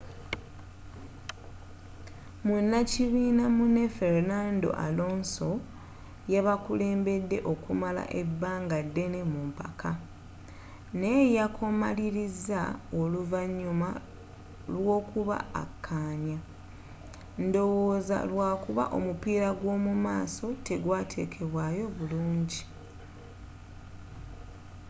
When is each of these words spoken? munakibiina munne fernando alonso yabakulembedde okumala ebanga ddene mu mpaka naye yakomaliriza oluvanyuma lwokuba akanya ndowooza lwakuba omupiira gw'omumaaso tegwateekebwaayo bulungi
munakibiina 2.47 3.45
munne 3.57 3.85
fernando 3.97 4.69
alonso 4.87 5.49
yabakulembedde 6.33 7.37
okumala 7.51 8.03
ebanga 8.21 8.77
ddene 8.87 9.19
mu 9.31 9.41
mpaka 9.49 9.91
naye 10.99 11.23
yakomaliriza 11.37 12.61
oluvanyuma 12.99 13.89
lwokuba 14.73 15.37
akanya 15.63 16.39
ndowooza 17.45 18.17
lwakuba 18.31 18.83
omupiira 18.97 19.49
gw'omumaaso 19.59 20.47
tegwateekebwaayo 20.67 21.85
bulungi 21.97 22.61